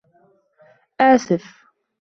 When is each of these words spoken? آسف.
آسف. 1.09 1.45